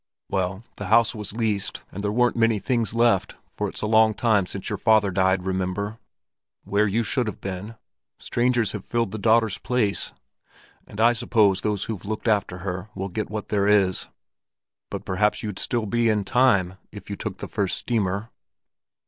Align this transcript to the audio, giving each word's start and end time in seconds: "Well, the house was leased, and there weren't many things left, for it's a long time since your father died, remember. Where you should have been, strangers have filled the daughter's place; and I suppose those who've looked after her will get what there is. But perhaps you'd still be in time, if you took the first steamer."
"Well, 0.31 0.63
the 0.77 0.87
house 0.87 1.13
was 1.13 1.31
leased, 1.31 1.83
and 1.91 2.03
there 2.03 2.11
weren't 2.11 2.35
many 2.35 2.57
things 2.57 2.95
left, 2.95 3.35
for 3.55 3.69
it's 3.69 3.83
a 3.83 3.85
long 3.85 4.15
time 4.15 4.47
since 4.47 4.67
your 4.67 4.79
father 4.79 5.11
died, 5.11 5.43
remember. 5.43 5.99
Where 6.63 6.87
you 6.87 7.03
should 7.03 7.27
have 7.27 7.39
been, 7.39 7.75
strangers 8.17 8.71
have 8.71 8.83
filled 8.83 9.11
the 9.11 9.19
daughter's 9.19 9.59
place; 9.59 10.11
and 10.87 10.99
I 10.99 11.13
suppose 11.13 11.61
those 11.61 11.83
who've 11.83 12.03
looked 12.03 12.27
after 12.27 12.57
her 12.65 12.89
will 12.95 13.09
get 13.09 13.29
what 13.29 13.49
there 13.49 13.67
is. 13.67 14.07
But 14.89 15.05
perhaps 15.05 15.43
you'd 15.43 15.59
still 15.59 15.85
be 15.85 16.09
in 16.09 16.23
time, 16.23 16.79
if 16.91 17.11
you 17.11 17.15
took 17.15 17.37
the 17.37 17.47
first 17.47 17.77
steamer." 17.77 18.31